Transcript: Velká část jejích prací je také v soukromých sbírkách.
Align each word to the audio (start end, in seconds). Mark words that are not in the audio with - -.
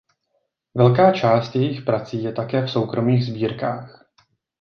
Velká 0.75 1.11
část 1.13 1.55
jejích 1.55 1.81
prací 1.83 2.23
je 2.23 2.33
také 2.33 2.65
v 2.65 2.71
soukromých 2.71 3.25
sbírkách. 3.25 4.05